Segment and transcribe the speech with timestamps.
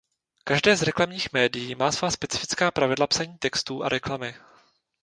[0.43, 4.33] Každé z reklamních médií má svá specifická pravidla psaní textů a reklamy.